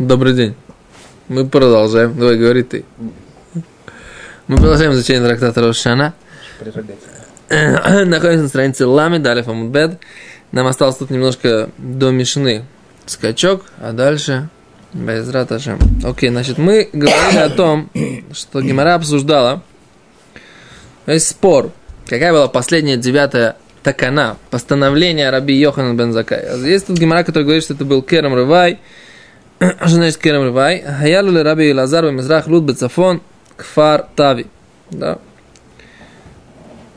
[0.00, 0.54] Добрый день.
[1.28, 2.18] Мы продолжаем.
[2.18, 2.86] Давай, говори ты.
[4.46, 6.14] Мы продолжаем изучение трактата Рошана.
[7.50, 10.00] Находимся на странице Лами, далее Фамудбет.
[10.52, 12.64] Нам осталось тут немножко до Мишны
[13.04, 14.48] скачок, а дальше
[14.94, 15.78] без раташем.
[16.02, 17.90] Окей, значит, мы говорили о том,
[18.32, 19.62] что Гимара обсуждала
[21.06, 21.72] есть спор,
[22.06, 26.42] какая была последняя девятая такана, постановление Раби Йохана бен Закай.
[26.66, 28.78] Есть тут Гимара, который говорит, что это был Керам Рывай,
[29.84, 30.82] значит Керам Рывай?
[30.82, 33.20] Хаялу ли Раби Лазар Мизрах Луд Бецафон
[33.56, 34.46] Кфар Тави.
[34.90, 35.18] Да.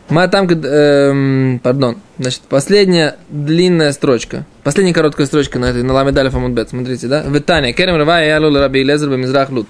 [0.09, 6.29] Мы там, эм, пардон, значит, последняя длинная строчка, последняя короткая строчка на этой, на ламедале
[6.29, 7.23] Фамудбет, смотрите, да?
[7.23, 9.67] Витания, Керем Рывай, Ялу Раби Лезер Мизрах Луд.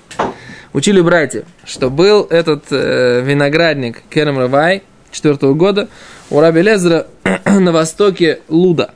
[0.73, 4.81] Учили братья, что был этот э, виноградник Керем Равай
[5.11, 5.87] четвертого года
[6.31, 7.05] у Раби Лезера
[7.45, 8.89] на востоке Луда,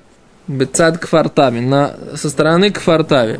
[0.48, 3.40] Бецад Кфартави, на, со стороны Кфартави.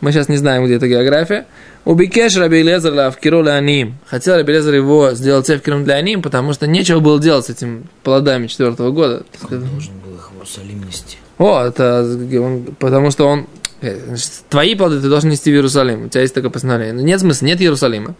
[0.00, 1.46] Мы сейчас не знаем, где эта география.
[1.84, 3.96] У Бикеш Раби Лезер Лавкиру Аним.
[4.06, 7.84] Хотел Раби Лезер его сделать Эвкером для Аним, потому что нечего было делать с этим
[8.02, 9.24] плодами четвертого года.
[9.50, 11.16] Нужно было их в Иерусалим нести.
[11.38, 12.02] О, это
[12.40, 13.46] он, потому что он
[13.80, 16.06] Э, значит, твои плоды ты должен нести в Иерусалим.
[16.06, 16.94] У тебя есть такое постановление.
[16.94, 18.14] Но нет смысла, нет Иерусалима.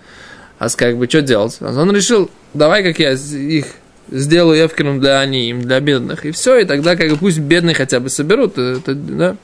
[0.58, 1.58] А как бы что делать?
[1.61, 3.66] Он решил, давай как я их
[4.11, 6.24] сделаю Евкином для они, им для бедных.
[6.24, 8.58] И все, и тогда как бы пусть бедные хотя бы соберут.
[8.58, 9.36] Это, да?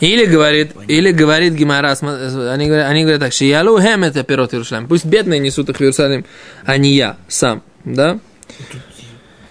[0.00, 4.88] Или говорит, или говорит Гимара, они говорят, они говорят так, Шиялу хем это пирот Иерусалим.
[4.88, 6.26] Пусть бедные несут их в Иерусалим,
[6.64, 7.62] а не я сам.
[7.84, 8.18] Да?
[8.58, 8.82] Тут,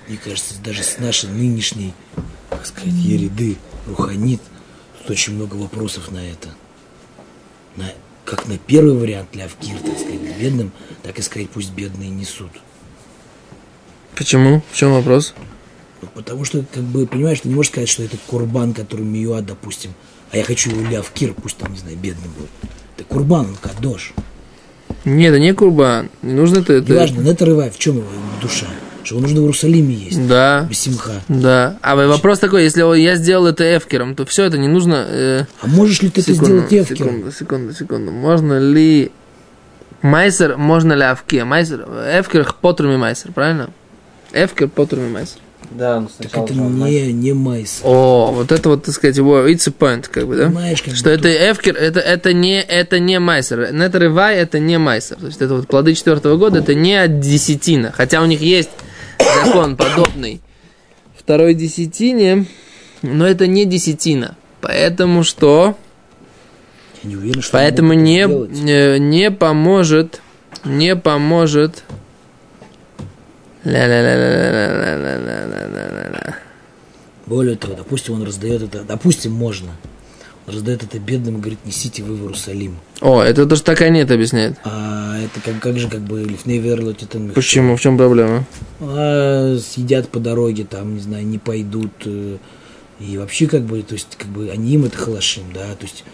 [0.07, 1.93] мне кажется, даже с нашей нынешней,
[2.49, 3.57] так сказать, ереды,
[3.87, 4.41] руханит,
[5.05, 6.49] Тут очень много вопросов на это.
[7.75, 7.85] На,
[8.23, 10.71] как на первый вариант для Авкир, так сказать, бедным,
[11.03, 12.49] так и сказать, пусть бедные несут.
[14.15, 14.63] Почему?
[14.71, 15.35] В чем вопрос?
[16.05, 19.41] Ну, потому что, как бы, понимаешь, ты не можешь сказать, что это курбан, который Миюа,
[19.41, 19.91] допустим,
[20.31, 22.49] а я хочу его для Авкир, пусть там, не знаю, бедный будет.
[22.95, 24.13] Это курбан, он кадош.
[25.03, 26.09] Нет, это не курбан.
[26.21, 26.73] Не нужно это.
[26.73, 26.91] это...
[26.91, 28.07] Неважно, но это рывай, в чем его
[28.41, 28.67] душа?
[29.03, 30.27] что его нужно в Иерусалиме есть.
[30.27, 30.65] Да.
[30.67, 31.21] Бесимха.
[31.27, 31.77] Да.
[31.81, 35.05] А вопрос такой, если я сделал это эфкером, то все это не нужно...
[35.07, 35.45] Э...
[35.61, 37.09] А можешь ли ты секунду, это сделать эфкером?
[37.09, 38.11] Секунду, секунду, секунду.
[38.11, 39.11] Можно ли...
[40.01, 41.43] Майсер, можно ли авке?
[41.45, 43.69] Майсер, эфкер потрами майсер, правильно?
[44.33, 45.39] Эфкер потрами майсер.
[45.71, 47.81] Да, но сначала так это не, не майс.
[47.83, 50.45] О, вот это вот, так сказать, его it's a point, как бы, да?
[50.45, 53.73] Понимаешь, как что это эфкер, это, это не, это не майсер.
[53.73, 55.17] Нетрывай это не майсер.
[55.17, 57.91] То есть это вот плоды четвертого года, это не от десятина.
[57.91, 58.69] Хотя у них есть
[59.43, 60.41] закон подобный
[61.17, 62.45] второй десятине,
[63.01, 64.35] но это не десятина.
[64.61, 65.75] Поэтому что?
[67.03, 70.21] Я не уверен, что Поэтому не, не, не поможет,
[70.63, 71.83] не поможет.
[77.25, 79.71] Более того, допустим, он раздает это, допустим, можно
[80.47, 82.77] раздает это бедным и говорит, несите вы в Иерусалим.
[83.01, 84.57] О, это тоже так нет объясняет.
[84.63, 87.75] А это как, как же как бы Лифней Верлотитен Почему?
[87.75, 88.45] В чем проблема?
[88.79, 91.91] А, съедят по дороге, там, не знаю, не пойдут.
[92.99, 95.73] И вообще как бы, то есть, как бы они им это халашим, да.
[95.75, 96.05] То есть,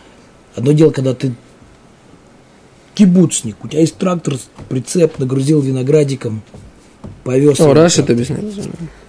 [0.56, 1.36] одно дело, когда ты
[2.96, 4.36] кибуцник, у тебя есть трактор,
[4.70, 6.42] прицеп, нагрузил виноградиком,
[7.24, 7.60] повез.
[7.60, 8.46] О, Раш это объясняет.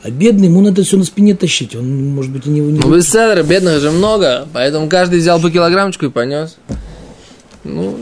[0.03, 1.77] А бедный, ему надо все на спине тащить.
[1.77, 2.61] Он, может быть, и не...
[2.61, 2.79] не...
[2.79, 6.57] Ну, бестселлеры, бедных же много, поэтому каждый взял по килограммчику и понес.
[7.65, 7.99] Ну,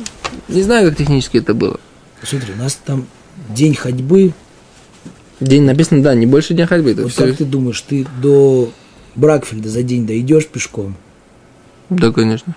[0.48, 1.78] не знаю, как технически это было.
[2.22, 3.06] Смотри, у нас там
[3.48, 4.32] день ходьбы.
[5.40, 6.94] День написано, да, не больше дня ходьбы.
[6.94, 8.70] Вот как ты думаешь, ты до
[9.14, 10.96] Бракфельда за день дойдешь пешком?
[11.88, 12.54] Да, конечно.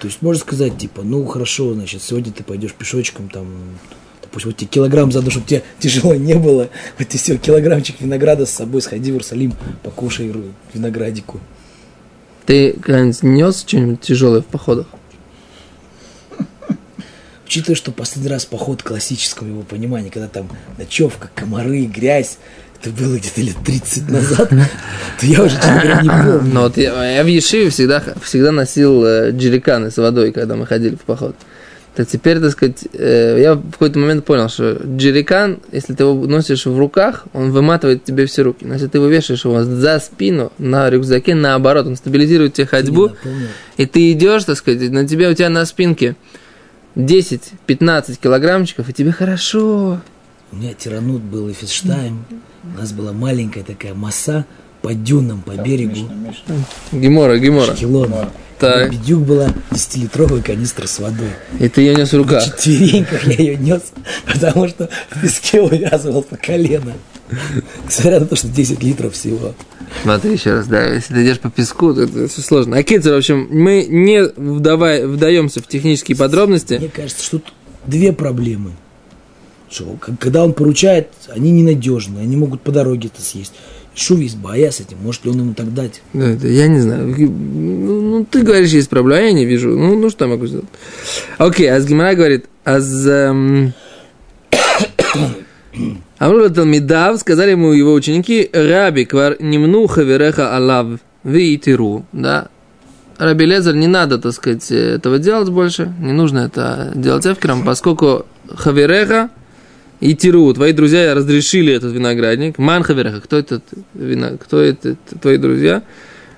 [0.00, 3.46] То есть можно сказать, типа, ну хорошо, значит, сегодня ты пойдешь пешочком, там,
[4.32, 8.46] пусть вот тебе килограмм заду, чтобы тебе тяжело не было, вот тебе все, килограммчик винограда
[8.46, 10.32] с собой, сходи в Иерусалим, покушай
[10.72, 11.40] виноградику.
[12.46, 14.86] Ты когда-нибудь нес что-нибудь тяжелое в походах?
[17.46, 20.48] Учитывая, что последний раз поход классического его понимания, когда там
[20.78, 22.38] ночевка, комары, грязь,
[22.80, 24.48] это было где-то лет 30 назад,
[25.20, 26.52] то я уже, говоря, не помню.
[26.52, 30.66] Но вот я, я в Ешиве всегда, всегда носил э, джериканы с водой, когда мы
[30.66, 31.36] ходили в поход
[31.94, 36.14] то теперь, так сказать, э, я в какой-то момент понял, что джерикан, если ты его
[36.26, 38.64] носишь в руках, он выматывает тебе все руки.
[38.64, 43.10] Но если ты его вешаешь его за спину на рюкзаке, наоборот, он стабилизирует тебе ходьбу,
[43.76, 46.16] и ты идешь, так сказать, на тебе у тебя на спинке
[46.96, 50.00] 10-15 килограммчиков, и тебе хорошо.
[50.50, 52.24] У меня тиранут был и фистштайм,
[52.62, 54.46] у нас была маленькая такая масса
[54.80, 56.08] по дюнам, по берегу.
[56.90, 57.76] Гемора, гемора.
[57.76, 58.30] Шкилона.
[58.62, 58.92] Так.
[58.92, 61.30] Бедюк была 10-литровая канистра с водой.
[61.58, 62.46] И ты ее нес в руках?
[62.46, 63.82] На четвереньках я ее нес,
[64.24, 66.92] потому что в песке увязывал по колено.
[67.84, 69.52] Несмотря на то, что 10 литров всего.
[70.04, 72.76] Смотри еще раз, да, если ты идешь по песку, то это все сложно.
[72.76, 76.74] А Китер, в общем, мы не вдавай, вдаемся в технические подробности.
[76.74, 77.54] Мне кажется, что тут
[77.84, 78.70] две проблемы.
[79.68, 83.54] Что, когда он поручает, они ненадежны, они могут по дороге это съесть.
[83.94, 86.00] Шув есть боя с этим, может ли он ему так дать?
[86.14, 87.14] Да, это я не знаю.
[87.18, 89.70] Ну, ну, ты говоришь, есть проблема, я не вижу.
[89.70, 90.66] Ну, ну что я могу сделать?
[91.36, 93.74] Окей, а Гимара говорит, а эм,
[96.18, 102.48] Амру Талмидав, сказали ему его ученики, Раби, квар немну хавереха алав, виитиру, да.
[103.18, 108.24] Раби Лезер, не надо, так сказать, этого делать больше, не нужно это делать эфкером, поскольку
[108.48, 109.30] хавереха
[110.02, 112.58] и тиру, твои друзья разрешили этот виноградник.
[112.58, 113.62] Ман хавереха, кто этот
[113.94, 115.84] вина, кто это твои друзья?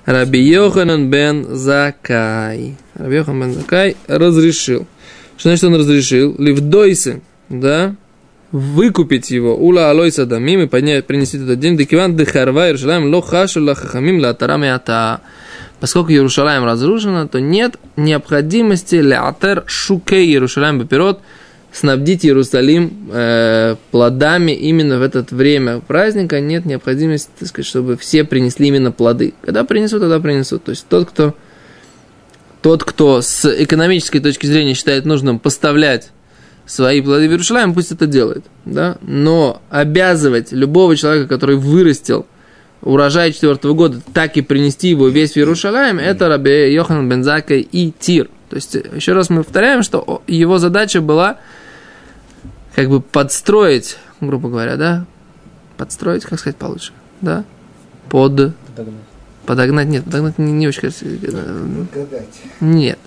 [0.04, 2.76] Раби Йоханан бен Закай.
[2.94, 4.86] Раби Йоханан бен Закай разрешил.
[5.38, 6.34] Что значит он разрешил?
[6.38, 7.96] Ливдойсы, да,
[8.52, 13.62] выкупить его, ула алойса дамим и поднять, принести этот день, декиван дехарва Иерушалаем ло хашу
[13.62, 15.22] ла хахамим ла атарам и ата.
[15.80, 21.22] Поскольку Иерушалаем разрушено, то нет необходимости ля атер шукей Иерушалаем бапирот
[21.74, 26.40] снабдить Иерусалим э, плодами именно в это время праздника.
[26.40, 29.34] Нет необходимости, так сказать, чтобы все принесли именно плоды.
[29.42, 30.62] Когда принесут, тогда принесут.
[30.64, 31.34] То есть тот, кто
[32.62, 36.10] тот, кто с экономической точки зрения считает нужным поставлять
[36.64, 38.44] свои плоды в Иерушалаем, пусть это делает.
[38.64, 38.96] Да?
[39.02, 42.24] Но обязывать любого человека, который вырастил
[42.82, 47.90] урожай четвертого года, так и принести его весь в Иерушалаем, это Раби Йохан Бензака и
[47.98, 48.28] Тир.
[48.48, 51.38] То есть, еще раз мы повторяем, что его задача была
[52.74, 55.06] как бы подстроить, грубо говоря, да,
[55.76, 57.44] подстроить, как сказать получше, да,
[58.08, 59.00] под, Подогнать.
[59.46, 61.06] подогнать, нет, подогнать не, не очень кажется,
[62.60, 62.98] нет,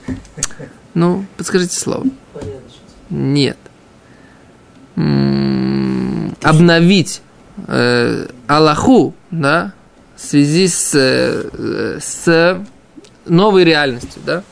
[0.93, 2.05] ну, подскажите слово.
[3.09, 3.57] Нет.
[4.95, 7.21] М, Обновить
[7.67, 9.73] э, Аллаху, да,
[10.15, 12.65] в связи с, э, с
[13.25, 14.43] новой реальностью, да,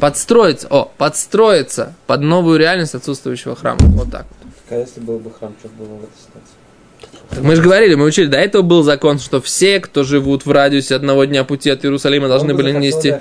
[0.00, 4.26] подстроиться, о, подстроиться под новую реальность отсутствующего храма, вот так.
[4.70, 7.44] А если был бы храм, что было в этой ситуации?
[7.44, 10.94] Мы же говорили, мы учили, до этого был закон, что все, кто живут в радиусе
[10.94, 13.14] одного дня пути от Иерусалима, должны Он были нести.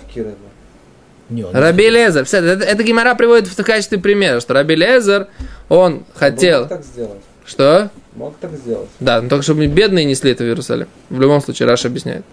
[1.30, 5.28] Не, Раби Лезер, все, это, это Гимара приводит в качестве примера, что Раби Лезер,
[5.70, 7.22] он хотел, Мог так сделать.
[7.46, 7.90] что?
[8.16, 8.90] Мог так сделать.
[9.00, 10.88] Да, но только чтобы бедные несли это в Иерусалим.
[11.10, 12.24] В любом случае, Раша объясняет.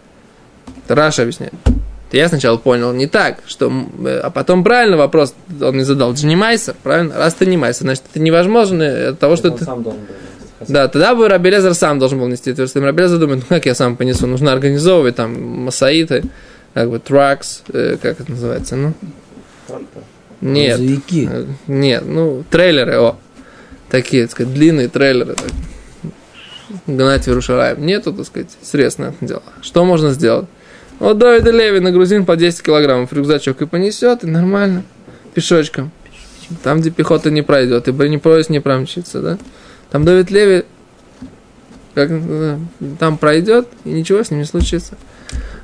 [0.85, 1.55] Это Раша объясняет.
[2.11, 3.71] Это я сначала понял не так, что...
[4.05, 6.13] э, А потом правильно вопрос он мне задал.
[6.13, 7.17] Ты же не майсер, правильно?
[7.17, 9.65] Раз ты не майсер, значит, это невозможно от того, что он ты...
[9.65, 10.15] сам должен был.
[10.67, 12.87] Да, тогда бы Раби Лезер сам должен был нести это в Иерусалим.
[12.87, 14.27] Раби Лезер думает, ну как я сам понесу?
[14.27, 16.25] Нужно организовывать там масаиты,
[16.75, 18.93] как бы тракс, э, как это называется, ну?
[20.41, 20.79] Нет.
[20.79, 21.29] Грузовики.
[21.31, 23.17] Э, Нет, ну, трейлеры, о.
[23.89, 25.35] Такие, так сказать, длинные трейлеры.
[25.35, 26.13] Так.
[26.87, 27.79] Гнать в.
[27.79, 29.43] Нету, так сказать, средств на это дело.
[29.63, 30.47] Что можно сделать?
[31.01, 34.85] Вот Давид Леви нагрузим по 10 килограммов в рюкзачок и понесет, и нормально.
[35.35, 35.91] Пешочком.
[36.63, 39.39] Там, где пехота не пройдет, и бронепоезд не промчится, да?
[39.91, 40.65] Там Давид Леви
[41.95, 42.59] как, э,
[42.99, 44.97] там пройдет, и ничего с ним не случится.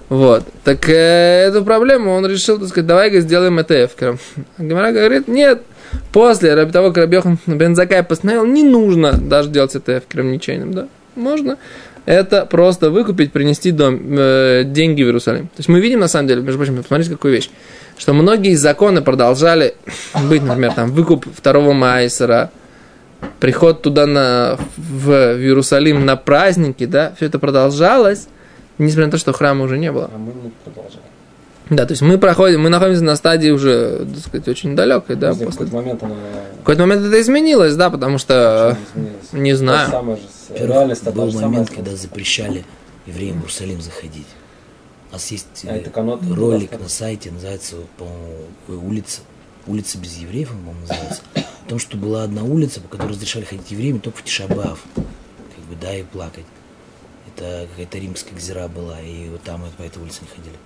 [0.09, 0.45] Вот.
[0.65, 4.19] Так э, эту проблему он решил, так сказать, давай-ка сделаем эфкером.
[4.57, 5.63] А Гимара говорит, нет,
[6.13, 10.89] после того, как Рабьехан Бензакай постановил, не нужно даже делать эфкером ничейным, да?
[11.15, 11.59] Можно.
[12.07, 15.49] Это просто выкупить, принести дом, э, деньги в Иерусалим.
[15.49, 17.51] То есть мы видим, на самом деле, между прочим, посмотрите, какую вещь,
[17.99, 19.75] что многие законы продолжали
[20.29, 22.51] быть, например, там, выкуп второго майсера,
[23.41, 28.29] приход туда на, в, в Иерусалим на праздники, да, все это продолжалось,
[28.79, 30.09] несмотря на то, что храма уже не было.
[30.15, 31.03] А мы не продолжаем.
[31.69, 35.33] Да, то есть мы проходим, мы находимся на стадии уже, так сказать, очень далекой, да,
[35.33, 35.67] В после...
[35.67, 38.77] какой-то момент оно В какой-то момент это изменилось, да, потому что,
[39.33, 39.91] не То знаю.
[39.91, 42.65] самое же с- Во-первых, реальность та был момент, когда запрещали
[43.07, 44.27] евреям в Иерусалим заходить.
[45.11, 49.21] У нас есть А э, это канот ролик туда на сайте, называется, по-моему, улица,
[49.67, 51.23] улица без евреев, он, по-моему, называется.
[51.35, 54.83] О том, что была одна улица, по которой разрешали ходить евреям только в Тишабав.
[54.95, 56.45] Как бы, да, и плакать.
[57.35, 60.57] Это какая-то римская гзира была, и вот там вот по этой улице не ходили.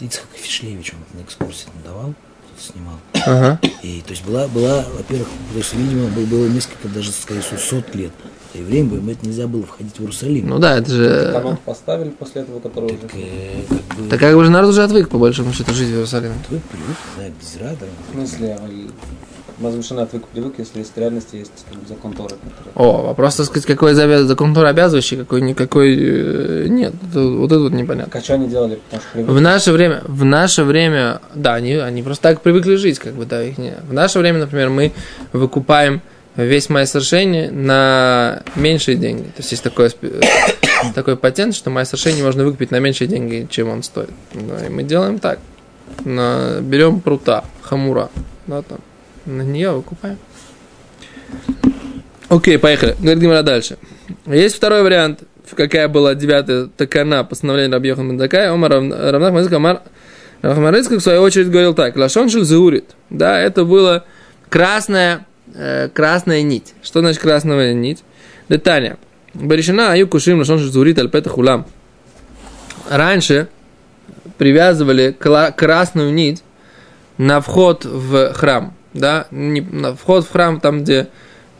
[0.00, 2.14] Ицхак Фишлевич, он на экскурсии там давал,
[2.58, 2.94] снимал.
[3.26, 3.60] Ага.
[3.82, 7.58] И то есть была, была, во-первых, то есть, видимо, было, было несколько, даже, скорее всего,
[7.58, 8.12] сот лет.
[8.54, 10.46] А евреям бы это нельзя было входить в Иерусалим.
[10.46, 11.30] Ну да, это же...
[11.32, 12.98] Канот поставили после этого, который уже...
[12.98, 15.88] так, э, как бы, Так как бы же народ уже отвык, по большому счету, жить
[15.88, 16.34] в Иерусалиме.
[16.46, 17.86] твой привык, да, без рада.
[18.10, 18.58] В смысле,
[19.62, 22.72] а разрешено отвык привык, если есть реальность, есть бы, закон Торы, который...
[22.74, 26.94] О, вопрос, так сказать, какой завяз- закон Тора обязывающий, какой никакой э, нет.
[27.10, 28.18] Это- вот это вот непонятно.
[28.18, 28.76] А что они делали?
[28.76, 29.32] Потому что привыкли.
[29.34, 33.24] В наше время, в наше время, да, они, они просто так привыкли жить, как бы,
[33.26, 33.74] да, их не.
[33.88, 34.92] В наше время, например, мы
[35.32, 36.02] выкупаем
[36.36, 39.24] весь майсершени на меньшие деньги.
[39.24, 39.90] То есть есть такой,
[40.94, 44.10] такой патент, что майсершени можно выкупить на меньшие деньги, чем он стоит.
[44.32, 45.38] Да, и мы делаем так.
[46.04, 48.08] На, берем прута, хамура,
[48.46, 48.78] да, там,
[49.26, 50.18] на нее выкупаем.
[52.28, 52.96] Окей, поехали.
[52.98, 53.76] Говорит Гимара дальше.
[54.26, 55.24] Есть второй вариант,
[55.54, 58.48] какая была девятая такана постановления Раби Йохан Бендакай.
[58.48, 59.82] Омар Равнах Мазик Амар
[60.42, 61.96] Рахмарыцкак в свою очередь говорил так.
[61.96, 62.96] Лашон зеурит.
[63.10, 64.04] Да, это было
[64.48, 66.74] красная, э, красная нить.
[66.82, 68.02] Что значит красная нить?
[68.48, 68.98] Детаня.
[69.34, 71.66] Баришина аю кушим лашон зеурит альпета хулам.
[72.90, 73.48] Раньше
[74.36, 75.16] привязывали
[75.56, 76.42] красную нить
[77.18, 78.74] на вход в храм.
[78.94, 81.08] Да, не, на вход в храм там, где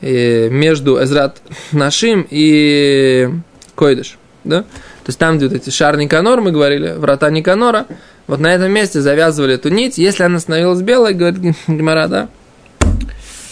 [0.01, 1.41] э, между Эзрат
[1.73, 3.31] Нашим и
[3.75, 4.19] Койдыш.
[4.45, 4.63] Да?
[4.63, 7.87] То есть там, где вот эти шар Никанор, мы говорили, врата Никанора,
[8.27, 9.99] вот на этом месте завязывали эту нить.
[9.99, 12.29] Если она становилась белой, говорит Гимара, да?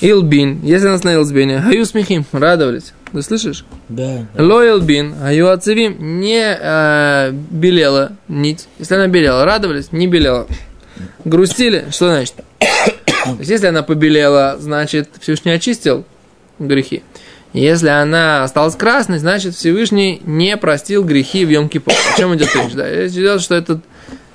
[0.01, 2.95] Илбин, если она становилась белой, хаю смехим, радовались.
[3.13, 3.65] Ты слышишь?
[3.89, 4.27] Да.
[4.39, 8.69] Ло илбин, хаю ацевим, не э, белела нить.
[8.79, 10.47] Если она белела, радовались, не белела.
[11.25, 12.37] Грустили, что значит?
[13.25, 16.05] То есть, если она побелела, значит, Всевышний очистил
[16.59, 17.03] грехи.
[17.53, 21.93] Если она осталась красной, значит, Всевышний не простил грехи в Йом-Кипур.
[22.15, 22.73] О чем идет речь?
[22.75, 22.89] Да?
[22.89, 23.81] Речь идет, что этот,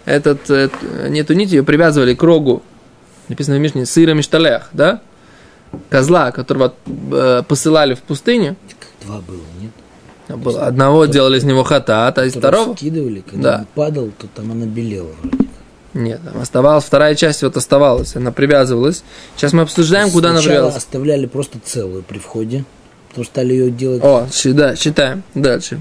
[0.04, 0.70] этот, э,
[1.10, 2.62] не эту нить ее привязывали к рогу,
[3.30, 5.01] написано в Мишне, сыра мишталех, да?
[5.89, 8.58] Козла, которого э, посылали в пустыню.
[9.06, 9.72] Два было, нет?
[10.39, 10.65] Было.
[10.65, 12.75] Одного делали из него хатат, а из второго...
[12.75, 13.58] скидывали, когда Да.
[13.60, 15.46] он падал, то там она белела вроде.
[15.94, 19.02] Нет, там оставалась, вторая часть вот оставалась, она привязывалась.
[19.37, 20.76] Сейчас мы обсуждаем, куда она Сначала привязывалась.
[20.85, 22.64] оставляли просто целую при входе,
[23.09, 25.80] потому что стали ее делать О, щи- да, читаем дальше.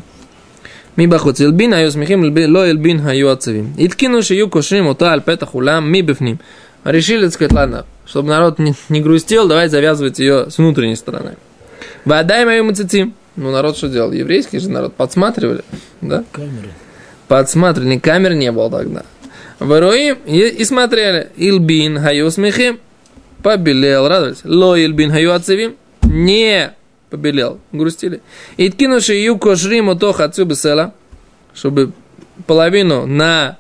[0.98, 3.74] מי בחוץ ילבין היו שמחים, לב- לא ילבין היו עצבים.
[3.80, 6.38] התקינו שיהיו קושרים אותה על פתח אולם מבפנים.
[6.86, 11.36] Решили, так сказать, ладно, чтобы народ не, не грустил, давай завязывать ее с внутренней стороны.
[12.06, 13.14] Водай мою мацицим.
[13.36, 14.12] Ну, народ что делал?
[14.14, 15.64] Еврейский же народ подсматривали,
[16.02, 16.24] да?
[16.32, 16.70] камеры.
[17.28, 19.04] Подсматривали, камер не было тогда.
[19.59, 21.31] Воруим и, смотрели.
[21.37, 22.81] Илбин хаю смехим.
[23.43, 24.41] Побелел, радовались.
[24.45, 25.77] Ло илбин хаю ацевим.
[26.03, 26.75] Не
[27.11, 28.21] побелел, грустили.
[28.57, 30.95] И ткинувши ю кошрим отох отцу бесела,
[31.55, 31.93] чтобы
[32.47, 33.59] половину на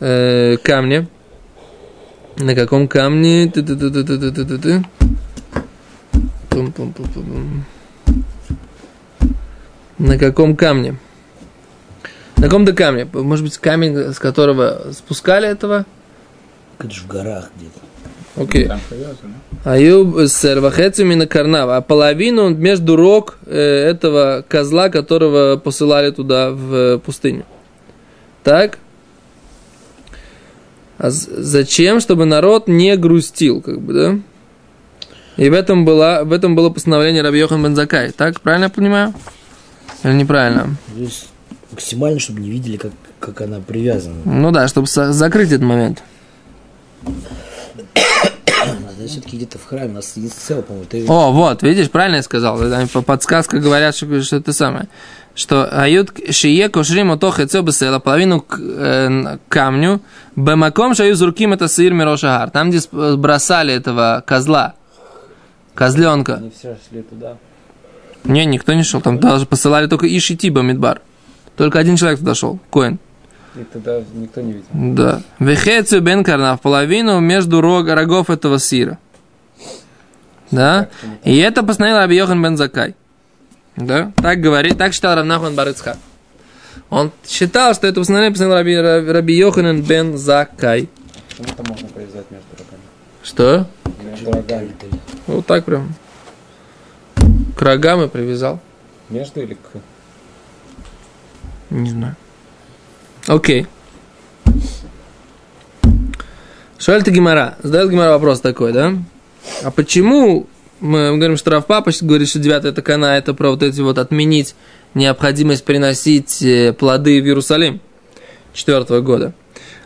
[0.00, 1.08] э, камне.
[2.36, 3.50] На каком камне?
[3.52, 4.84] Ты-ты-ты-ты-ты-ты-ты.
[6.50, 7.64] Пум-пум-пум-пум.
[9.98, 10.96] На каком камне?
[12.36, 13.08] На каком-то камне.
[13.12, 15.86] Может быть, камень, с которого спускали этого?
[16.78, 17.80] Это же в горах где-то.
[18.36, 18.68] Окей.
[19.64, 21.76] Аюб с рвахецами на карнава.
[21.76, 27.46] А половину между рог э, этого козла, которого посылали туда в э, пустыню.
[28.44, 28.78] Так?
[30.98, 32.00] А зачем?
[32.00, 34.18] Чтобы народ не грустил, как бы, да?
[35.36, 38.12] И в этом, было, в этом было постановление Раби Йохан Бензакай.
[38.12, 39.14] Так, правильно я понимаю?
[40.02, 40.76] Или неправильно?
[40.94, 41.28] То есть
[41.70, 44.16] максимально, чтобы не видели, как, как она привязана.
[44.24, 46.02] Ну да, чтобы со- закрыть этот момент.
[47.04, 49.90] Надо все-таки где-то в храме.
[49.90, 50.86] У нас есть целый, по-моему.
[50.88, 51.06] Ты...
[51.06, 52.58] О, вот, видишь, правильно я сказал.
[52.92, 54.88] По подсказках говорят, что, что это самое.
[55.34, 60.00] Что ают шие кошрим ото хецо бесела, половину к э, камню,
[60.34, 62.48] бемаком шаю зурким это сыр мирошагар.
[62.50, 64.74] Там, где сп- бросали этого козла,
[65.74, 66.36] козленка.
[66.36, 67.36] Они все шли туда.
[68.24, 69.02] Не, никто не шел.
[69.02, 71.02] Там даже посылали только Ишити Бамидбар.
[71.56, 72.98] Только один человек туда шел, Коин.
[73.54, 74.66] И туда никто не видел.
[74.72, 75.22] Да.
[75.38, 78.98] Вехецию бен карна в половину между рог, рогов этого сира.
[80.50, 80.88] Да?
[81.24, 82.94] И это постановил Раби Йохан бен Закай.
[83.76, 84.12] Да?
[84.16, 85.96] Так говорит, так считал Равнахан Барыцхак.
[86.90, 90.88] Он считал, что это постановление постановил Раби, Раби, Раби Йоханан бен Закай.
[91.28, 92.82] Почему это можно привязать между руками?
[93.22, 93.66] Что?
[94.04, 94.72] Между рогами.
[95.26, 95.94] Вот так прям.
[97.56, 98.60] К рогам и привязал.
[99.08, 99.78] Между или к?
[101.76, 102.16] Не знаю.
[103.26, 103.66] Окей.
[106.78, 107.56] Шальта Гимара.
[107.62, 108.94] Задает Гимара вопрос такой, да?
[109.62, 110.46] А почему
[110.80, 114.54] мы говорим, что Рав Папа говорит, что девятая такана это про вот эти вот отменить
[114.94, 117.80] необходимость приносить э, плоды в Иерусалим
[118.54, 119.34] четвертого года.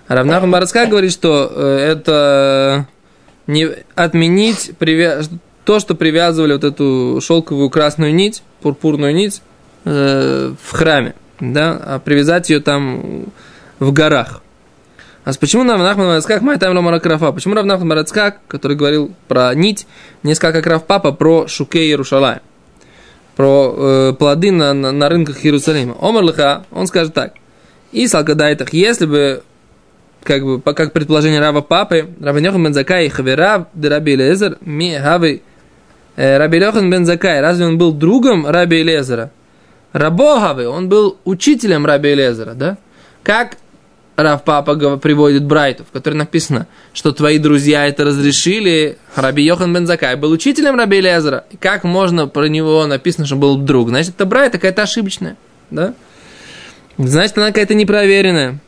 [0.07, 0.51] А Равнахан
[0.89, 2.87] говорит, что э, это
[3.49, 5.23] не отменить привя-
[5.65, 9.43] то, что привязывали вот эту шелковую красную нить, пурпурную нить
[9.85, 13.27] э, в храме, да, а привязать ее там
[13.79, 14.43] в горах.
[15.25, 17.33] А почему Равнахман Барацкак Майтайм Ломара Крафа?
[17.33, 19.87] Почему Равнахман Барацкак, который говорил про нить,
[20.23, 22.39] не сказал как Рав Папа про Шуке Иерушалай?
[23.37, 25.97] Про э, плоды на, на, на рынках Иерусалима.
[26.01, 27.35] Омар Лыха, он скажет так.
[27.93, 29.43] И Салкадайтах, если бы
[30.23, 35.43] как бы, как предположение Рава Папы, Рава Нёхан Бензакай и Хаверав, Дераби Лезер, Ми Хави
[36.17, 39.31] э, Раби Лехан бен Закай, разве он был другом Раби Элезера?
[39.93, 42.79] Рабогавы, он был учителем Раби Элезера, да?
[43.23, 43.57] Как
[44.17, 48.99] Рав Папа приводит Брайту, в которой написано, что твои друзья это разрешили.
[49.15, 51.45] Раби Йохан бен Закай был учителем Раби Элезера.
[51.59, 53.89] Как можно про него написано, что был друг?
[53.89, 55.37] Значит, это Брайта какая-то ошибочная,
[55.71, 55.95] да?
[56.99, 58.59] Значит, она какая-то непроверенная.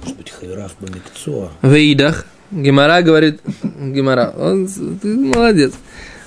[0.00, 1.50] Может быть, Хайраф Бамикцоа.
[1.62, 2.26] В Идах.
[2.50, 5.72] Гемора говорит, Гемора, он, ты молодец.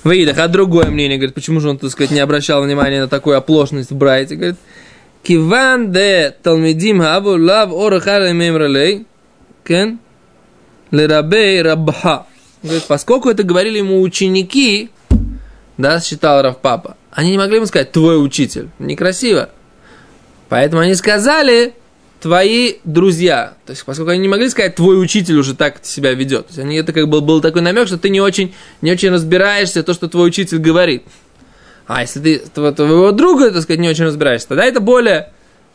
[0.02, 3.08] В Идах, а другое мнение, говорит, почему же он, так сказать, не обращал внимания на
[3.08, 4.56] такую оплошность в Брайте, говорит,
[5.22, 9.06] Киван де Талмидим Хабу Лав Орахара Мемралей,
[9.64, 9.98] Кен,
[10.90, 12.26] Лерабей Рабха.
[12.62, 14.90] Говорит, поскольку это говорили ему ученики,
[15.76, 18.68] да, считал Рав Папа, они не могли ему сказать, твой учитель.
[18.78, 19.50] Некрасиво.
[20.48, 21.74] Поэтому они сказали,
[22.20, 23.54] твои друзья.
[23.66, 26.46] То есть, поскольку они не могли сказать, твой учитель уже так себя ведет.
[26.46, 29.10] То есть, они, это как бы был такой намек, что ты не очень, не очень
[29.10, 31.02] разбираешься то, что твой учитель говорит.
[31.86, 35.32] А если ты тво- твоего друга, так сказать, не очень разбираешься, тогда это более,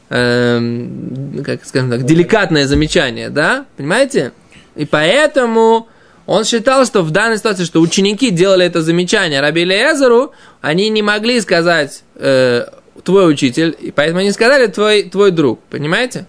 [0.09, 3.65] эм, как скажем так, деликатное замечание, да?
[3.75, 4.31] Понимаете?
[4.75, 5.89] И поэтому
[6.25, 11.01] он считал, что в данной ситуации, что ученики делали это замечание Раби Элиэзеру, они не
[11.01, 12.65] могли сказать э,
[13.03, 16.27] твой учитель, и поэтому они сказали твой, твой друг, понимаете?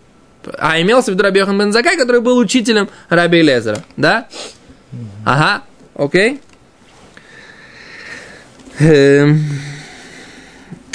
[0.59, 4.29] А имелся в виду Раби Йохан бен который был учителем Раби Элиэзера, да?
[5.25, 5.63] Ага,
[5.95, 6.41] окей.
[8.79, 9.41] Эм,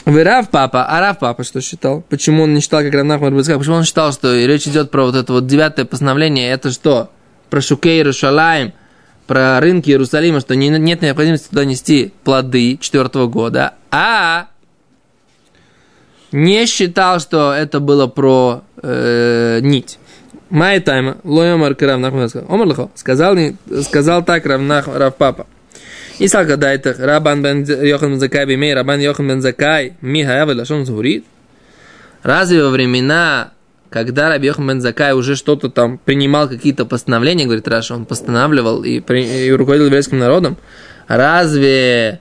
[0.05, 2.01] вы Рав Папа, а Рав Папа что считал?
[2.09, 3.57] Почему он не считал, как Равнах Марбецкак?
[3.59, 6.51] Почему он считал, что речь идет про вот это вот девятое постановление?
[6.51, 7.11] Это что?
[7.49, 8.73] Про Шукей Иерушалаем,
[9.27, 14.47] про рынки Иерусалима, что не- нет необходимости туда нести плоды четвертого года, а
[16.31, 19.99] не считал, что это было про э, нить.
[20.49, 22.43] Май тайма, лоемар Равнах Марбецкак.
[22.49, 25.47] Омар лихо, сказал, не- сказал так Равнах Рав Папа.
[26.19, 30.23] И сказал, когда это Рабан бен Йохан бен Закай бимей, Рабан Йохан бен Закай, ми
[30.23, 31.25] хаявы лашон зурит.
[32.21, 33.53] Разве во времена,
[33.89, 38.83] когда Раби Йохан бен Закай уже что-то там принимал какие-то постановления, говорит Раша, он постанавливал
[38.83, 40.57] и, и руководил еврейским народом,
[41.07, 42.19] разве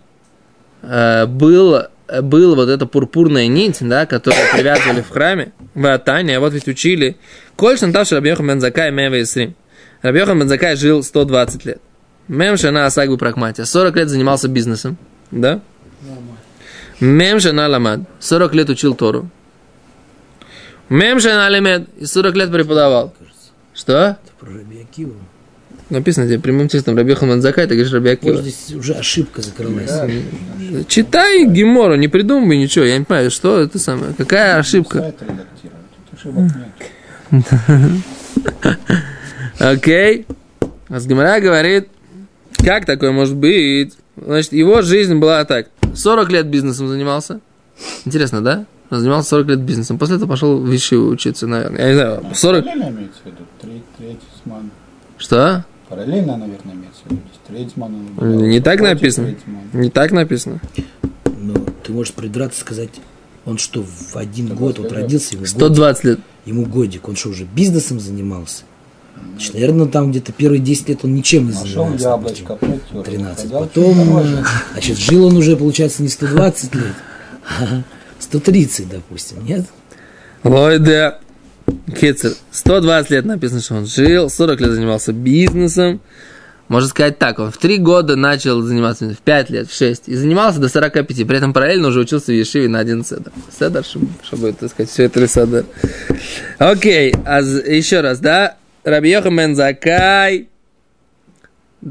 [0.82, 1.82] э, был,
[2.22, 6.68] был вот эта пурпурная нить, да, которую привязывали в храме, в Атане, а вот ведь
[6.68, 7.16] учили,
[7.56, 9.54] коль шантавший Раби Йохан бен Закай мева Исрим.
[10.02, 11.80] Раби Йохан бен Закай жил 120 лет.
[12.30, 13.64] Мем шана асагу прагматия.
[13.64, 14.96] 40 лет занимался бизнесом.
[15.32, 15.60] Да?
[17.00, 18.02] Мем шана ламад.
[18.20, 19.28] 40 лет учил Тору.
[20.88, 21.88] Мем шана лемед.
[21.98, 23.12] И 40 лет преподавал.
[23.74, 24.16] Что?
[24.22, 25.16] Это про Раби Акиву.
[25.90, 28.36] Написано тебе прямым текстом Раби Йохан Закай, ты говоришь Раби Акива.
[28.36, 29.90] Может, здесь уже ошибка закрылась.
[30.86, 32.84] Читай Гемору, не придумывай ничего.
[32.84, 34.14] Я не понимаю, что это самое.
[34.16, 35.00] Какая ошибка?
[35.00, 35.86] Сайт редактировать.
[36.10, 36.44] Тут ошибок
[37.32, 38.74] нет.
[39.58, 40.26] Окей.
[40.88, 41.88] А с Гемора говорит,
[42.58, 43.94] как такое может быть?
[44.16, 45.68] Значит, его жизнь была так.
[45.94, 47.40] 40 лет бизнесом занимался.
[48.04, 48.66] Интересно, да?
[48.90, 49.98] Он занимался 40 лет бизнесом.
[49.98, 51.80] После этого пошел в Вишиву учиться, наверное.
[51.80, 52.64] Я не знаю, 40...
[52.64, 53.36] Параллельно имеется в виду.
[53.60, 54.70] Треть, треть Исман.
[55.18, 55.64] Что?
[55.90, 57.20] Параллельно, наверное, имеется в виду.
[57.20, 59.34] То есть Треть Исман он наблюдал, Не так написано.
[59.72, 60.60] Не так написано.
[61.24, 62.90] Но ты можешь придраться сказать,
[63.44, 66.20] он что, в один год вот родился, ему, годик, 120 лет.
[66.44, 68.62] ему годик, он что, уже бизнесом занимался?
[69.32, 72.04] Значит, наверное, там где-то первые 10 лет он ничем не занимался.
[72.04, 73.02] яблочко, протер.
[73.04, 73.38] 13.
[73.40, 74.22] Сказал, Потом,
[74.72, 76.94] значит, жил он уже, получается, не 120 лет,
[77.58, 77.82] а
[78.20, 79.66] 130, допустим, нет?
[80.44, 81.14] Лойде.
[81.98, 82.32] Кицер.
[82.50, 86.00] 120 лет написано, что он жил, 40 лет занимался бизнесом.
[86.68, 90.14] Можно сказать так, он в 3 года начал заниматься, в 5 лет, в 6, и
[90.14, 93.32] занимался до 45, при этом параллельно уже учился в Ешиве на один седер.
[93.58, 95.64] Седер, чтобы, так сказать, все это седер.
[96.58, 98.56] Окей, а еще раз, да?
[98.84, 100.48] Раби Йохан бен Закай,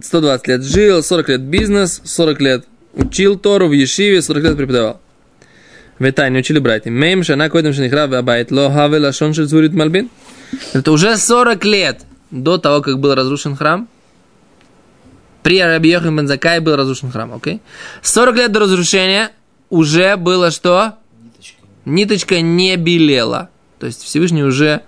[0.02, 5.02] 120 лет жил, 40 лет бизнес, 40 лет учил Тору в Ешиве, 40 лет преподавал.
[6.00, 6.90] Витайне учили братья.
[6.90, 10.10] Мейм шана койдем шенихра абайт ло хаве лашон шель звурит мальбин.
[10.74, 13.88] Это уже 40 лет до того, как был разрушен храм.
[15.44, 17.62] При Раби Йохан бен Закай был разрушен храм, окей?
[18.02, 19.32] 40 лет до разрушения
[19.70, 20.96] уже было что?
[21.22, 21.58] Ниточка.
[21.86, 23.50] Ниточка не белела.
[23.80, 24.82] То есть Всевышний уже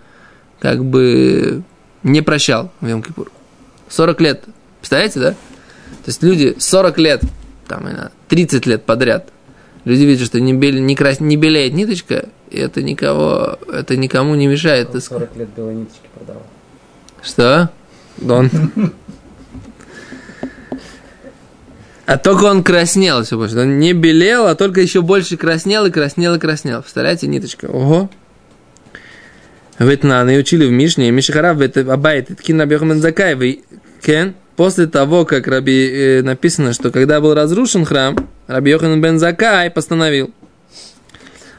[0.60, 1.64] как бы
[2.04, 3.30] не прощал в йом -Кипур.
[3.90, 4.44] 40 лет.
[4.80, 5.32] Представляете, да?
[5.32, 7.22] То есть люди 40 лет,
[7.68, 9.30] там, не знаю, 30 лет подряд,
[9.86, 14.36] люди видят, что не, бел- не, крас- не белеет ниточка, и это никого, это никому
[14.36, 14.90] не мешает.
[14.90, 15.06] сказать.
[15.06, 16.44] 40 лет белой ниточки продавал.
[17.22, 17.70] Что?
[18.18, 18.50] Дон.
[22.06, 23.58] А только он краснел все больше.
[23.58, 26.82] Он не белел, а только еще больше краснел и краснел и краснел.
[26.82, 27.68] Представляете, ниточка.
[27.68, 28.10] Ого.
[29.80, 33.64] Ветнаны учили в Мишне, Мишихарав, Абайт, Ткин Абьохамен Закай,
[34.02, 38.16] Кен, после того, как Раби, э, написано, что когда был разрушен храм,
[38.48, 40.32] Раби Йохан бен Закай постановил.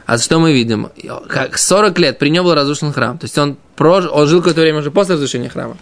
[0.05, 0.89] А что мы видим?
[1.29, 3.17] Как 40 лет при нем был разрушен храм.
[3.17, 4.05] То есть он, прож...
[4.11, 5.77] он жил какое-то время уже после разрушения храма.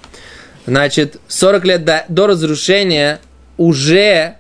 [0.65, 3.19] Значит, 40 лет до, до разрушения
[3.57, 4.35] уже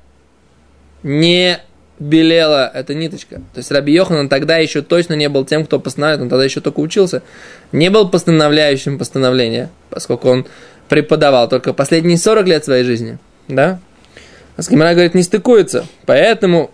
[1.01, 1.59] не
[1.99, 3.35] белела эта ниточка.
[3.53, 6.61] То есть Раби Йохан тогда еще точно не был тем, кто постановляет, он тогда еще
[6.61, 7.21] только учился.
[7.71, 10.45] Не был постановляющим постановления, поскольку он
[10.91, 13.17] преподавал только последние 40 лет своей жизни.
[13.47, 13.79] Да?
[14.57, 15.85] А Скимара говорит, не стыкуется.
[16.05, 16.69] Поэтому,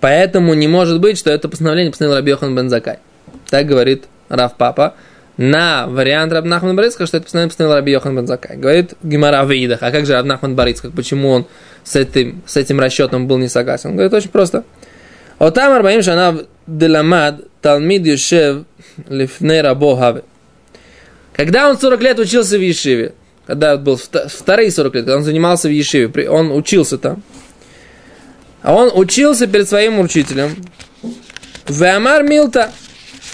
[0.00, 3.00] поэтому не может быть, что это постановление постановил Раби Йохан бен Закай.
[3.50, 4.94] Так говорит Рав Папа
[5.36, 8.56] на вариант Раб Нахман Барицка, что это постановление постановил Раби Йохан бен Закай.
[8.56, 9.82] Говорит Гимара в Идах.
[9.82, 10.92] А как же Раб Нахман Барицкак?
[10.92, 11.46] Почему он
[11.82, 13.90] с этим, с этим расчетом был не согласен?
[13.90, 14.62] Он говорит очень просто.
[15.40, 18.58] Отам Арбаим Шанав Деламад Талмид Юшев
[19.08, 20.22] Лифней Рабо.
[21.36, 23.12] Когда он 40 лет учился в Ешиве,
[23.46, 27.22] когда был вторые 40 лет, когда он занимался в Ешиве, он учился там,
[28.62, 30.56] а он учился перед своим учителем,
[31.68, 32.72] Веамар Милта,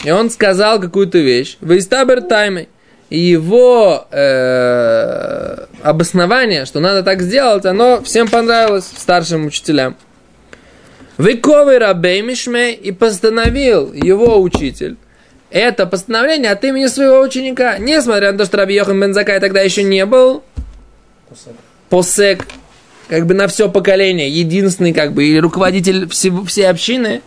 [0.02, 2.68] и он сказал какую-то вещь, Вейстабер Таймой,
[3.08, 9.96] и его э, обоснование, что надо так сделать, оно всем понравилось, старшим учителям.
[11.18, 14.96] Выковый рабей Мишмей и постановил его учитель
[15.52, 19.82] это постановление от имени своего ученика, несмотря на то, что Раби Йохан Бензакай тогда еще
[19.82, 20.42] не был
[21.28, 21.54] посек.
[21.90, 22.46] посек,
[23.08, 27.20] как бы на все поколение, единственный как бы и руководитель всего, всей общины,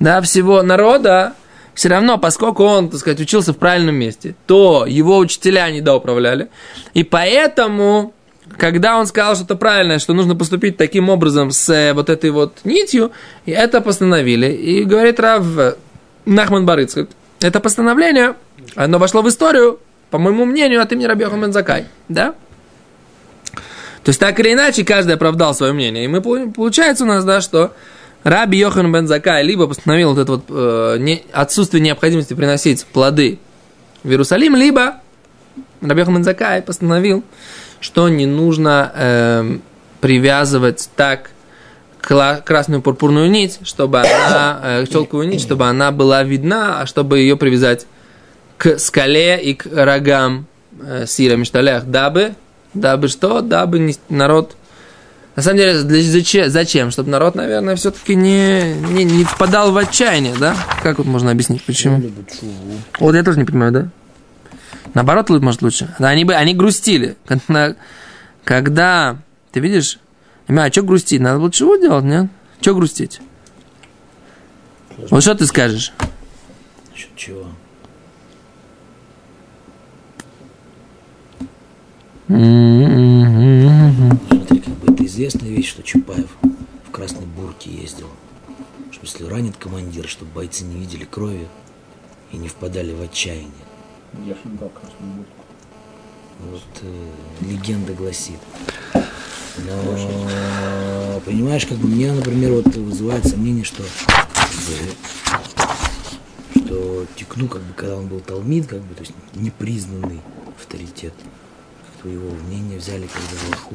[0.00, 1.34] да, всего народа,
[1.74, 6.48] все равно, поскольку он, так сказать, учился в правильном месте, то его учителя не доуправляли.
[6.94, 8.14] И поэтому,
[8.56, 12.58] когда он сказал что-то правильное, что нужно поступить таким образом с э, вот этой вот
[12.64, 13.12] нитью,
[13.46, 14.50] и это постановили.
[14.50, 15.44] И говорит Рав
[16.24, 18.34] Нахман Барыцкак, это постановление,
[18.74, 19.78] оно вошло в историю,
[20.10, 21.86] по моему мнению, от имени Раби Йохан Закай.
[22.08, 22.34] Да?
[24.02, 26.04] То есть, так или иначе, каждый оправдал свое мнение.
[26.04, 27.74] И мы, получается у нас, да, что
[28.24, 33.38] Раби Йохан бен Закай либо постановил вот это вот э, не, отсутствие необходимости приносить плоды
[34.02, 34.96] в Иерусалим, либо
[35.80, 37.22] Раби Йохан бен Закай постановил,
[37.80, 39.58] что не нужно э,
[40.00, 41.30] привязывать так
[42.08, 47.36] красную пурпурную нить, чтобы она, э, челковую нить, чтобы она была видна, а чтобы ее
[47.36, 47.86] привязать
[48.56, 50.46] к скале и к рогам
[50.80, 52.34] э, сира мишталях, дабы,
[52.74, 54.56] дабы что, дабы не, народ
[55.36, 56.90] на самом деле, для, зачем, зачем?
[56.90, 60.56] Чтобы народ, наверное, все-таки не, не, не впадал в отчаяние, да?
[60.82, 62.02] Как вот можно объяснить, почему?
[62.98, 63.88] Вот я тоже не понимаю, да?
[64.94, 65.94] Наоборот, может, лучше.
[66.00, 67.16] Они, бы, они грустили.
[67.24, 67.76] Когда,
[68.42, 69.18] когда
[69.52, 70.00] ты видишь,
[70.48, 71.20] а что грустить?
[71.20, 72.30] Надо было чего делать, нет?
[72.60, 73.20] Что грустить?
[75.10, 75.92] Вот что ты скажешь?
[76.90, 77.46] Насчет чего?
[84.28, 86.36] Смотри, как бы это известная вещь, что Чапаев
[86.86, 88.08] в красной бурке ездил.
[88.90, 91.46] Что если ранит командир, чтобы бойцы не видели крови
[92.32, 93.52] и не впадали в отчаяние.
[94.26, 95.37] Я шагал красную бурку.
[96.40, 98.38] Вот э, легенда гласит.
[99.64, 103.82] Но, понимаешь, как бы мне, например, вот вызывает сомнение, что,
[106.54, 110.20] что Текну, как бы, когда он был Талмид, как бы, то есть непризнанный
[110.56, 111.14] авторитет,
[111.86, 113.74] как-то его мнение взяли как за лоху.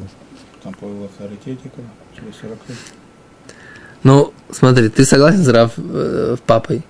[0.63, 2.77] Там по его авторитетикам через 40 лет.
[4.03, 6.83] Ну, смотри, ты согласен с Раф э, папой?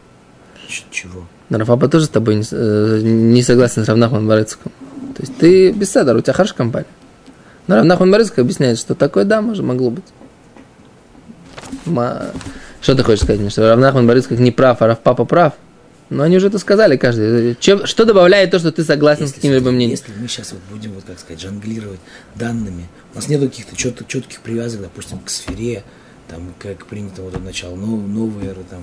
[0.91, 1.27] Чего?
[1.49, 4.71] Раф папа тоже с тобой не, э, не согласен с Равнахман Барыцком.
[5.23, 6.87] То есть ты беседа, у тебя хорошая компания.
[7.67, 10.03] Но Равнахман Барыцкак объясняет, что такое да, может, могло быть.
[11.85, 15.53] Что ты хочешь сказать мне, что Равнахман Барыцкак не прав, а Рав Папа прав?
[16.09, 17.55] Но они уже это сказали каждый.
[17.57, 19.97] Чем, что добавляет то, что ты согласен если, с каким-либо мнением?
[19.97, 22.01] Если мы сейчас вот будем, вот как сказать, жонглировать
[22.35, 25.83] данными, у нас нет каких-то чет, четких привязок, допустим, к сфере,
[26.27, 28.81] там, как принято вот от начала новой эры, там,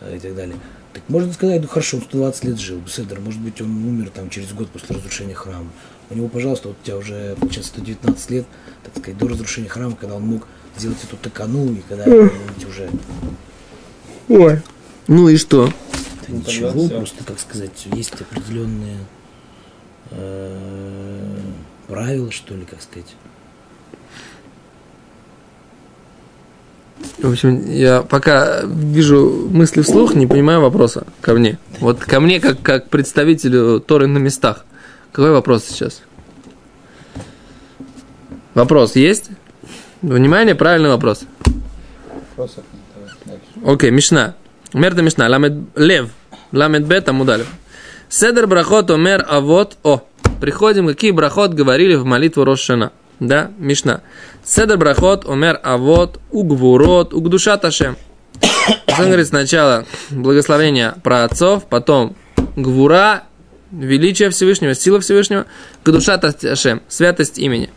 [0.00, 0.56] э, и так далее.
[0.98, 4.30] Так можно сказать, ну хорошо, он 120 лет жил, Беседер, может быть, он умер там
[4.30, 5.70] через год после разрушения храма.
[6.10, 8.46] У него, пожалуйста, вот у тебя уже, получается, 119 лет,
[8.82, 12.90] так сказать, до разрушения храма, когда он мог сделать эту такану, и когда эти уже...
[14.28, 14.60] Ой.
[15.06, 15.72] Ну и что?
[16.26, 18.98] Ну, ничего, просто, как сказать, есть определенные
[20.10, 21.38] э,
[21.86, 23.14] правила, что ли, как сказать.
[27.18, 31.58] В общем, я пока вижу мысли вслух, не понимаю вопроса ко мне.
[31.80, 34.64] Вот ко мне, как, как представителю Торы на местах.
[35.10, 36.02] Какой вопрос сейчас?
[38.54, 39.30] Вопрос есть?
[40.00, 41.22] Внимание, правильный вопрос.
[43.64, 44.36] Окей, Мишна.
[44.72, 45.28] Мерта Мишна.
[45.28, 46.10] Ламед Лев.
[46.52, 47.48] Ламед Бет Амудалев.
[48.08, 50.02] Седер брахот омер а вот о.
[50.40, 52.92] Приходим, какие брахот говорили в молитву Рошана.
[53.20, 54.02] Да, Мишна.
[54.44, 57.96] Седр брахот, умер авод, угвурот, угдуша ташем.
[58.98, 62.16] Он говорит сначала благословение про отцов, потом
[62.56, 63.24] гвура,
[63.72, 65.46] величие Всевышнего, сила Всевышнего,
[65.84, 67.70] гдуша ташем, святость имени.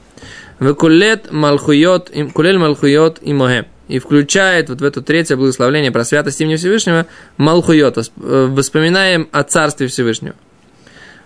[0.60, 3.66] Векулет малхуйот, кулель малхуйот и моhem.
[3.88, 8.02] И включает вот в это третье благословление про святость имени Всевышнего малхуйот, э,
[8.50, 10.36] воспоминаем о царстве Всевышнего.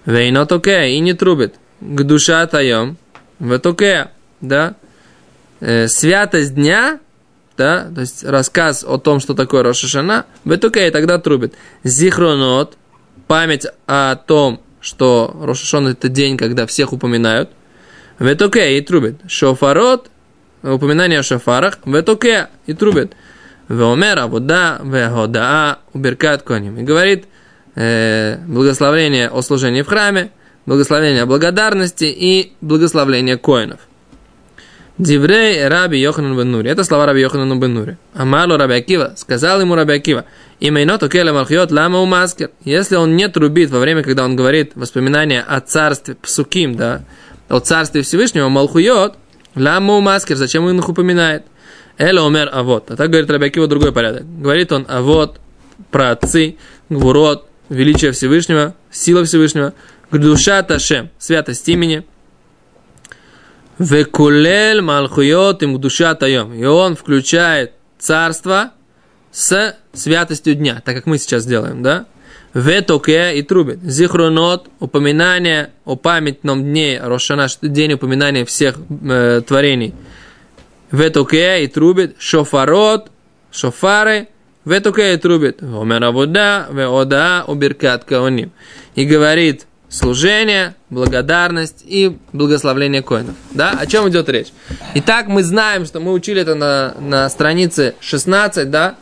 [0.05, 1.55] Вейнот окей, и не трубит.
[1.81, 2.97] К таем,
[3.39, 4.03] в окей,
[4.41, 4.75] да.
[5.59, 6.99] Э, святость дня,
[7.57, 11.53] да, то есть рассказ о том, что такое Рошашана, в окей, тогда трубит.
[11.83, 12.77] Зихронот,
[13.27, 17.49] память о том, что Рошашон это день, когда всех упоминают.
[18.19, 19.19] В окей, и трубит.
[19.27, 20.09] Шофарот,
[20.63, 23.13] упоминание о шофарах, в окей, и трубит.
[23.67, 26.77] Веомер, Абуда, Вегодаа, Уберкат Коним.
[26.77, 27.25] И говорит
[27.75, 30.31] э, благословение о служении в храме,
[30.65, 33.79] благословение благодарности и благословление коинов.
[34.97, 36.69] Диврей Раби Йоханан бен Нури.
[36.69, 37.97] Это слова Раби Йоханана бен Нури.
[38.13, 39.13] Амалу Раби Акива.
[39.17, 40.25] Сказал ему Раби Акива.
[40.61, 42.51] Имейно токеля малхиот лама маскер.
[42.63, 47.03] Если он не трубит во время, когда он говорит воспоминания о царстве Псуким, да,
[47.49, 49.17] о царстве Всевышнего, малхуйот,
[49.55, 50.37] лама маскер.
[50.37, 51.43] Зачем он их упоминает?
[51.97, 52.89] Эла умер авод.
[52.91, 54.23] А так говорит Раби Акива другой порядок.
[54.39, 55.41] Говорит он авод,
[55.91, 56.55] про отцы,
[56.89, 59.73] гвурот, величие Всевышнего, сила Всевышнего,
[60.11, 62.05] душа Ташем, святость имени,
[63.77, 66.53] Векулель Малхуйот им душа таем.
[66.53, 68.71] И он включает царство
[69.31, 72.05] с святостью дня, так как мы сейчас делаем, да?
[72.53, 73.81] Ветоке и трубит.
[73.83, 78.77] Зихронот, упоминание о памятном дне Рошана, день упоминания всех
[79.09, 79.93] э, творений.
[80.89, 82.15] Ветоке и трубит.
[82.17, 83.11] Шофарот,
[83.51, 84.29] шофары,
[84.63, 85.61] ветоке и трубит.
[85.61, 88.53] Омеравода, веода, убиркат каоним.
[88.95, 93.35] И говорит служение, благодарность и благословление коинов.
[93.51, 93.71] Да?
[93.79, 94.49] О чем идет речь?
[94.95, 98.95] Итак, мы знаем, что мы учили это на, на странице 16, да?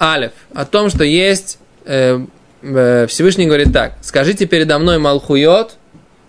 [0.00, 0.32] Алиф.
[0.54, 1.58] О том, что есть...
[1.84, 2.20] э,
[2.62, 3.94] э, Всевышний говорит так.
[4.02, 5.76] Скажите передо мной Малхуйот,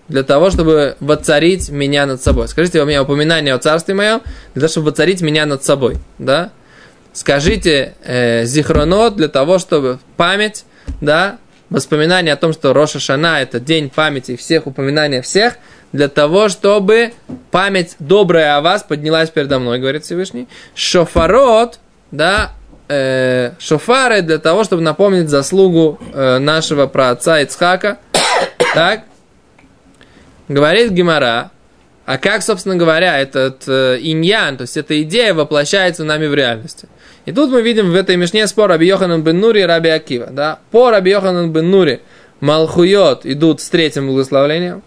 [0.08, 2.48] для того, чтобы воцарить меня над собой.
[2.50, 4.22] Скажите у меня упоминание о царстве моем,
[4.54, 5.98] для того, чтобы воцарить меня над собой.
[6.20, 6.52] Да?
[7.14, 10.66] Скажите э, Зихронот для того, чтобы память,
[11.00, 11.38] да,
[11.72, 15.56] воспоминание о том, что Роша Шана это день памяти всех, упоминания всех,
[15.92, 17.14] для того, чтобы
[17.50, 20.48] память добрая о вас поднялась передо мной, говорит Всевышний.
[20.76, 21.80] Шофарот,
[22.12, 22.52] да,
[22.88, 27.98] э, шофары для того, чтобы напомнить заслугу э, нашего праотца Ицхака.
[28.74, 29.04] Так,
[30.48, 31.52] говорит Гимара,
[32.06, 36.88] а как, собственно говоря, этот э, иньян, то есть эта идея воплощается нами в реальности.
[37.26, 40.28] И тут мы видим в этой мишне спор Раби Йоханан бен Нури и Раби Акива.
[40.28, 40.60] Да?
[40.72, 42.00] По Раби Йоханан бен Нури
[42.42, 44.82] Малхуйот идут с третьим благословлением,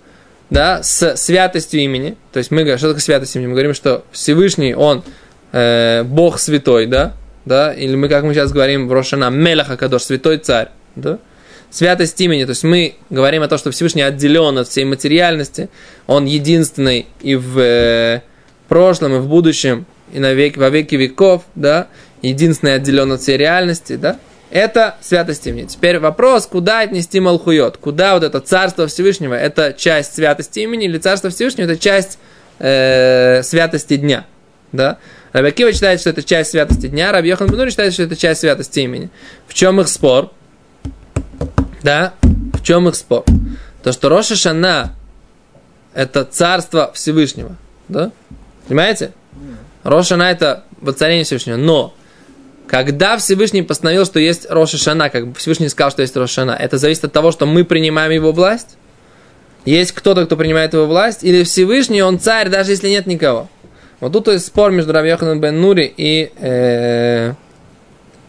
[0.50, 2.16] да, с святостью имени.
[2.32, 3.46] То есть мы говорим, что такое святость имени?
[3.46, 5.04] Мы говорим, что Всевышний, Он
[5.52, 10.02] э, Бог святой, да, да, или мы, как мы сейчас говорим в Рошана, Мелаха Кадош,
[10.02, 11.18] святой царь, да,
[11.70, 15.68] святость имени, то есть мы говорим о том, что Всевышний отделен от всей материальности,
[16.06, 18.22] он единственный и в э,
[18.68, 21.88] прошлом, и в будущем, и на век, во веки веков, да,
[22.28, 24.18] единственный отделен от всей реальности, да,
[24.50, 25.66] это святость имени.
[25.66, 30.98] Теперь вопрос, куда отнести Малхуйот, куда вот это царство Всевышнего, это часть святости имени, или
[30.98, 32.18] царство Всевышнего, это часть
[32.58, 34.26] э, святости дня,
[34.72, 34.98] да,
[35.32, 38.40] Раби Акива считает, что это часть святости дня, Раби Йохан Бенури считает, что это часть
[38.40, 39.10] святости имени.
[39.48, 40.30] В чем их спор?
[41.82, 43.24] Да, в чем их спор?
[43.82, 44.94] То, что Роша Шана
[45.92, 47.56] это царство Всевышнего.
[47.88, 48.12] Да?
[48.68, 49.12] Понимаете?
[49.82, 51.56] Роша Шана это воцарение Всевышнего.
[51.56, 51.94] Но
[52.66, 56.78] когда Всевышний постановил, что есть Роша Шана, как Всевышний сказал, что есть Роша Шана, это
[56.78, 58.76] зависит от того, что мы принимаем его власть?
[59.64, 61.24] Есть кто-то, кто принимает его власть?
[61.24, 63.48] Или Всевышний, он царь, даже если нет никого?
[64.00, 67.32] Вот тут есть спор между Раби Йоханом бен Нури и, э,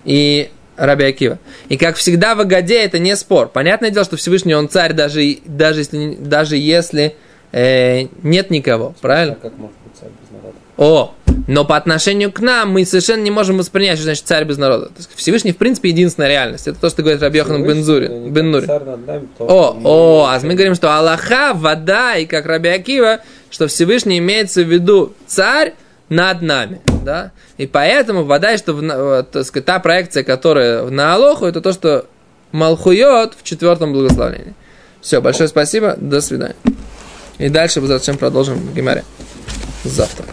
[0.06, 1.40] и Раби Акива.
[1.68, 3.50] И как всегда в Агаде это не спор.
[3.50, 7.16] Понятное дело, что Всевышний он царь, даже, даже если, даже если
[7.52, 8.96] э, нет никого.
[9.02, 9.38] Правильно?
[9.40, 10.10] А как может быть царь?
[10.78, 11.14] О,
[11.48, 14.88] но по отношению к нам мы совершенно не можем воспринять, что значит царь без народа.
[14.88, 16.68] То есть Всевышний, в принципе, единственная реальность.
[16.68, 18.66] Это то, что говорит Раби Йохан бен, Зури, Всевышний, бен Нури.
[18.66, 22.70] Царь над нами, то- О, о, а мы говорим, что Аллаха, вода, и как Раби
[22.70, 25.76] Акива, что Всевышний имеется в виду царь
[26.10, 27.32] над нами, да?
[27.58, 32.06] И поэтому вода, что в, так сказать, та проекция, которая на Алоху, это то, что
[32.52, 34.54] Малхуйот в четвертом благословении.
[35.02, 36.56] Все, большое спасибо, до свидания.
[37.38, 39.04] И дальше, зачем продолжим в Гимаре
[39.84, 40.26] завтра.